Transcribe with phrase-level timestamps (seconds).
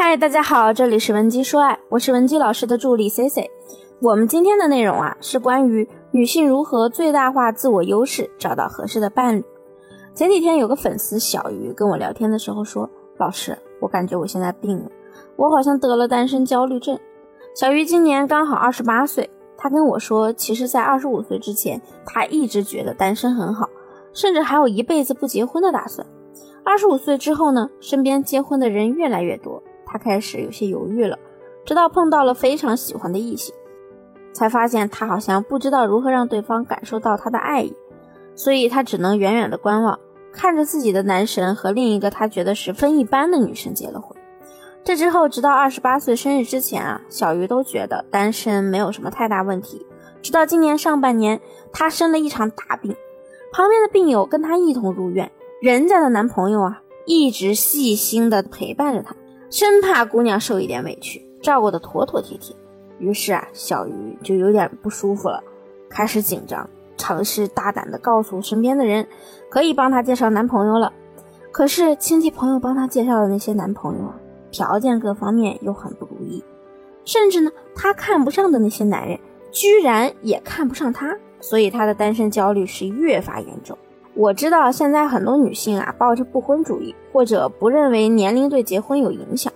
[0.00, 3.50] 嗨，大家好，这里是文姬说爱，我是文姬老师的助理 C C。
[4.00, 9.44] 我们今天的内容啊，是关于女性如何最大化自我优势，找到合适的伴侣。
[10.14, 12.88] 前几天有个粉丝小鱼跟我聊天的时候说，
[13.18, 14.88] 老师，我感觉我现在病了，
[15.34, 16.96] 我好像得了单身焦虑症。
[17.56, 23.68] 小鱼今年刚好二十八岁，她跟我说，其实，在二十五岁之前，她一直觉得单身很好，
[24.12, 26.06] 甚至还有一辈子不结婚的打算。
[26.64, 29.57] 二十五岁之后呢，身边结婚的人越来越多。
[29.98, 31.18] 开始有些犹豫了，
[31.64, 33.54] 直到碰到了非常喜欢的异性，
[34.32, 37.74] 才发现他好像不知道如何让对方感受到他的爱意，
[38.34, 39.98] 所以他只能远远的观望，
[40.32, 44.16] 看着自己的男神和另一个他觉得十分一般的女生结了婚。
[44.84, 49.84] 这之后，直到二十八岁生日之前啊，小鱼都觉得单身没有什么太大问题。
[50.22, 51.40] 直到今年上半年，
[51.72, 52.96] 她生了一场大病，
[53.52, 55.30] 旁边的病友跟她一同入院，
[55.60, 59.14] 人家的男朋友啊，一直细心的陪伴着她。
[59.50, 62.54] 生怕姑娘受一点委屈，照顾得妥妥帖帖。
[62.98, 65.42] 于是啊，小鱼就有点不舒服了，
[65.88, 69.06] 开始紧张，尝试大胆地告诉身边的人，
[69.48, 70.92] 可以帮她介绍男朋友了。
[71.50, 76.44] 可是亲戚朋友帮她介绍的那些男朋友啊，条件各方面又很不如意，
[77.04, 79.18] 甚至呢，她看不上的那些男人，
[79.50, 83.78] 居然也看不上她，所以她的单身焦虑是越发严重。
[84.18, 89.52] 我知道现在很多女性啊，抱着不婚主义，或者不认为年龄对结婚有影响。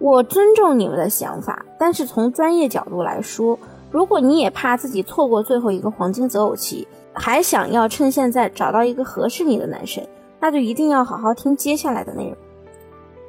[0.00, 3.56] 我尊重你们的想法，但是从专业角度来说，
[3.92, 10.04] 如果你也怕自己错过最后一个黄金择偶期，还想要趁现在找到一个合适你的男生，
[10.40, 12.36] 那就一定要好好听接下来的内容。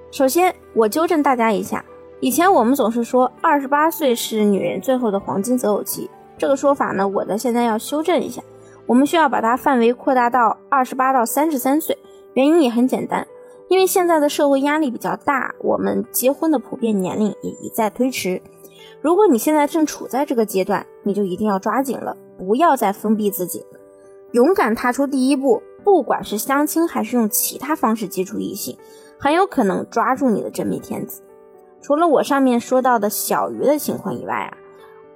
[0.09, 1.85] 首先，我纠正大家一下，
[2.19, 8.41] 以前我们总是说二十八岁是女人最后的黄金择偶期，这个说法呢，我呢现在要修正一下。
[8.88, 11.97] 我们需要把它范围扩大到二十八到三十三岁，
[12.33, 13.28] 原因也很简单，
[13.67, 18.41] 因为现在的社会压力比较大，我们结婚的普遍年龄也一再推迟。
[19.02, 23.66] 如果你现在正处在这个阶段，你就一定要抓紧了，不要再封闭自己，
[24.31, 25.62] 勇敢踏出第一步。
[25.84, 28.75] 不管是相亲还是用其他方式接触异性，
[29.19, 31.22] 很有可能抓住你的真命天子。
[31.81, 34.57] 除了我上面说到的小鱼的情况以外啊。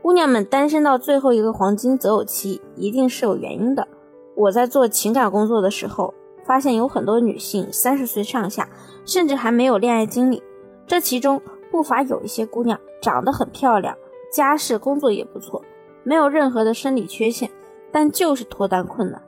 [0.02, 3.88] 姑娘们单身到最后一个黄金择偶期，一定是有原因的。
[4.36, 6.14] 我在做情感工作的时候，
[6.46, 8.70] 发现有很多女性三十岁上下，
[9.06, 10.42] 甚至还没有恋爱经历。
[10.88, 13.96] 这其中不乏有一些姑娘长得很漂亮，
[14.32, 15.62] 家世工作也不错，
[16.04, 17.52] 没有任何的生理缺陷，
[17.92, 19.22] 但就是脱单困难。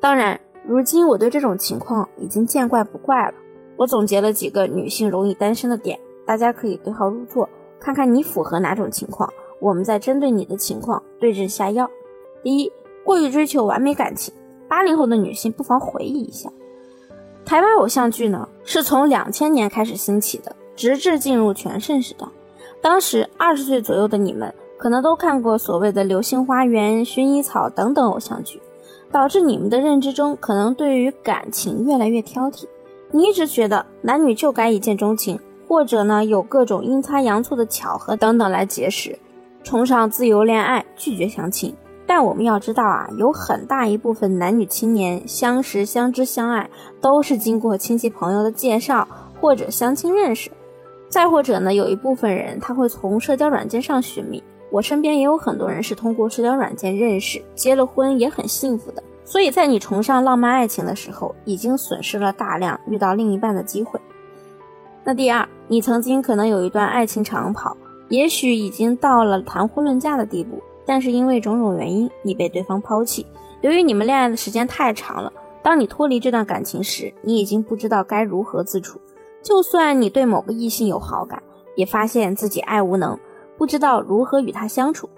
[0.00, 3.34] 当然，如今我对这种情况已经见怪不怪了。
[3.76, 7.48] 我总结了几个女性容易单身的点，大家可以对号入座，
[7.80, 9.28] 看看你符合哪种情况。
[9.66, 11.90] 我们在针对你的情况对症下药。
[12.40, 12.70] 第一，
[13.02, 14.32] 过于追求完美感情。
[14.68, 16.48] 八零后的女性不妨回忆一下，
[17.44, 22.24] 台湾偶像剧呢是从两千年开始兴起的，直至进入全盛时代。
[22.80, 28.62] 当时二十岁左右的你们可能都看过所谓的《流星花园》《薰衣草》等等偶像剧，
[29.10, 32.66] 导致你们的认知中可能对于感情越来越挑剔。
[33.10, 39.18] 你一直觉得男女就该一见钟情，或者呢有各种阴差阳错的巧合等等来结识。
[39.66, 41.74] 崇尚自由恋爱，拒绝相亲。
[42.06, 49.08] 但我们要知道啊，有很大一部分男女青年相识、相知、相爱，都是经过亲戚朋友的介绍
[49.40, 50.52] 或者相亲认识。
[51.08, 54.40] 再或者呢，有一部分人他会从社交软件上寻觅。
[54.70, 59.02] 我身边也有很多人是通过社交软件认识，结了婚也很幸福的。
[59.24, 63.98] 所以在你崇尚浪漫爱情的时候，已经损失了大量遇到另一半的机会。
[65.02, 67.76] 那第二，你曾经可能有一段爱情长跑。
[68.08, 73.26] 也许已经到了谈婚论嫁的地步，但是因为种种原因，你被对方抛弃。
[73.62, 79.00] 由于你们恋爱的时间太长了，当你脱离这段感情时，你已经不知道该如何自处。
[79.42, 81.42] 就算你对某个异性有好感，
[81.74, 83.18] 也发现自己爱无能，
[83.56, 85.08] 不知道如何与他相处。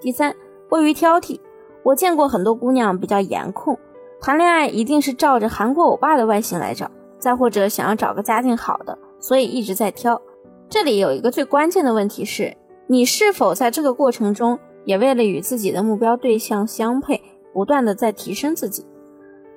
[0.00, 0.34] 第三，
[0.68, 1.38] 过于挑剔。
[1.82, 3.78] 我见过很多姑娘比较颜控，
[4.20, 10.20] 谈恋爱一定是照着韩国欧巴的外形来找，再或者想要找个家境好的，所以一直在挑。
[10.68, 12.56] 这里有一个最关键的问题是，
[12.86, 17.22] 你是否在这个过程中也为了与自己的目标对象相配，
[17.52, 18.84] 不断的在提升自己？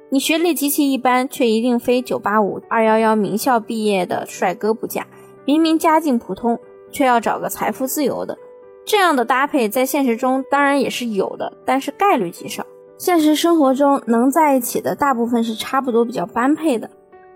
[0.10, 5.04] 你学历极其一般，却一定非985、211名校毕业的帅哥不嫁；
[5.44, 6.58] 明明家境普通，
[6.92, 8.38] 却要找个财富自由的，
[8.86, 12.66] 这样的搭配在现实中当然也是有的，但是概率极少。
[12.98, 16.90] 现实生活中能在一起的大部分是差不多比较般配的，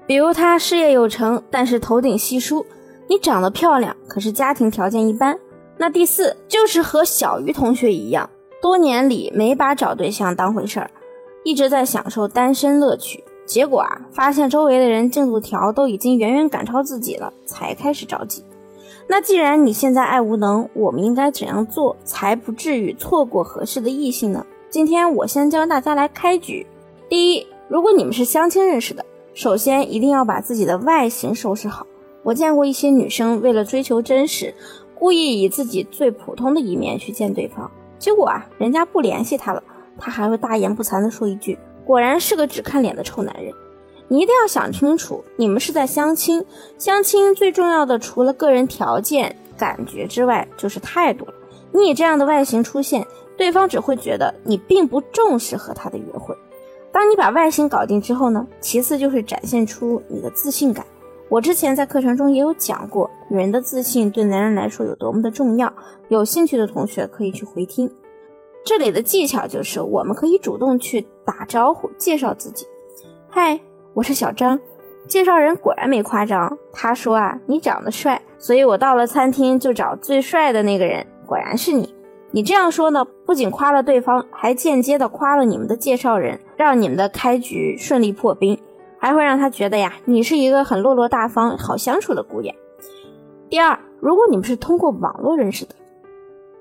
[0.07, 2.65] 比如他事业有成，但是头顶稀疏。
[3.11, 5.37] 你长得漂亮，可是家庭条件一般。
[5.75, 8.29] 那第四就是和小鱼同学一样，
[8.61, 10.89] 多年里没把找对象当回事儿，
[11.43, 13.21] 一直在享受单身乐趣。
[13.45, 18.45] 结果啊，发现周围的人进度条都已经远远赶超自己了，才开始着急。
[19.07, 24.45] 那既然你现在爱无能，我们应该怎样做才不至于错过合适的异性呢？
[24.69, 26.65] 今天我先教大家来开局。
[27.09, 29.03] 第一，如果你们是相亲认识的，
[29.33, 31.85] 首先一定要把自己的外形收拾好。
[32.23, 34.53] 我见过一些女生为了追求真实，
[34.93, 39.63] 故意以自己最普通的一面去见对方，结果啊，人家不联系她了，
[39.97, 43.51] 她还会大言不惭地说一句：“果然是个只看脸的臭男人。”
[44.07, 46.45] 你一定要想清楚，你们是在相亲，
[46.77, 51.33] 相亲最重要的除了个人条件、感觉之外，就是态度了。
[51.71, 53.07] 你以这样的外形出现，
[53.37, 56.35] 对方只会觉得你并不重视和他的约会。
[56.91, 60.85] 当你把外形搞定之后呢，其次就是展现出你的自信感。
[61.31, 65.71] 我之前在课程中也有讲过，女人的自信对男人来说有多么的重要。
[66.09, 67.89] 有兴趣的同学可以去回听。
[68.65, 72.67] 这里的技巧就是，我们可以主动去打招呼，介绍自己。
[73.29, 73.57] 嗨。
[73.93, 74.59] 我是小张，
[75.07, 76.57] 介绍人果然没夸张。
[76.73, 81.07] 他说啊，你长得帅，所以我到了餐厅就找最帅的那个人。
[81.25, 81.95] 果然是你。
[82.31, 88.57] 你这样说呢，不仅夸了对方，还间接的夸了你们的介绍人，让你们的开局顺利破冰，
[89.01, 92.55] 还会让他觉得呀，你是一个很落落大方、好相处的姑娘。
[93.49, 95.73] 第二，如果你们是通过网络认识的。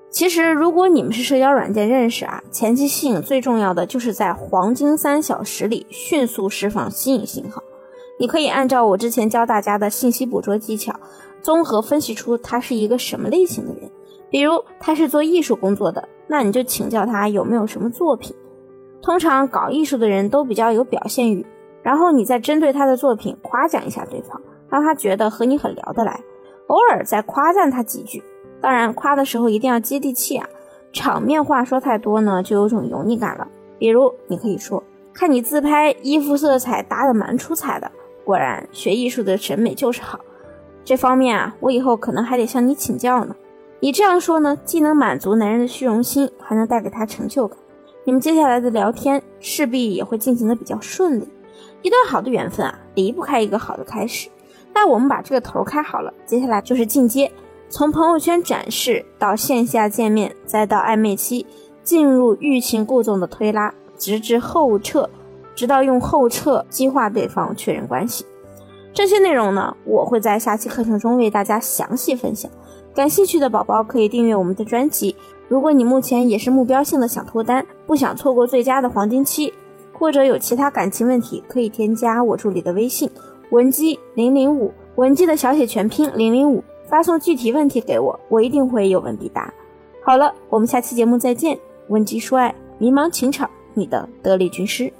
[0.09, 7.61] 其实，如果你们是社交软件认识啊，前期吸引最重要的就是在黄金三小时里迅速释放吸引信号。
[8.19, 10.99] 你可以按照我之前教大家的信息捕捉技巧，
[11.43, 13.87] 综合分析出他是一个什么类型的人。
[14.31, 18.35] 比如他是做艺术工作的，那你就请教他有没有什么作品。
[18.99, 21.45] 通常搞艺术的人都比较有表现欲，
[21.83, 24.39] 然后你再针对他的作品夸奖一下对方，
[24.69, 26.19] 让他觉得和你很聊得来，
[26.67, 28.23] 偶尔再夸赞他几句。
[28.61, 30.47] 当然，夸的时候一定要接地气啊！
[30.93, 33.47] 场面话说太多呢，就有种油腻感了。
[33.79, 37.91] 比如，你可以说：“看你自拍，衣服色彩搭的蛮出彩的，
[38.23, 40.19] 果然学艺术的审美就是好。
[40.83, 43.35] 这方面啊，我以后可能还得向你请教呢。”
[43.83, 47.57] 你这样说呢，既能满足男人的虚荣心，还能带给他成就感。
[48.03, 51.27] 你们接下来的聊天势必也会进行的比较顺利。
[51.81, 54.29] 一段好的缘分啊，离不开一个好的开始。
[54.73, 57.31] 那我们把这个头开好了，接下来就是进阶。
[57.69, 61.45] 从朋友圈展示到线下见面，再到暧昧期，
[61.83, 65.09] 进入欲擒故纵的推拉，直至后撤，
[65.55, 68.25] 直到用后撤激化对方确认关系。
[68.93, 72.51] 这些内容呢，我会在下期课程中为大家详细分享。
[72.93, 75.15] 感兴趣的宝宝可以订阅我们的专辑。
[75.47, 79.53] 如果你目前也是目标性的想脱单，不想错过最佳的黄金期，
[80.01, 83.07] 或者有其他感情问题，可以添加我助理的微信
[83.51, 86.63] 文姬零零五，文姬的小写全拼零零五。
[86.89, 89.53] 发送具体问题给我，我一定会有问必答。
[90.03, 91.55] 好了，我们下期节目再见。
[91.89, 94.91] 文姬说爱，迷茫情场，你的得力军师。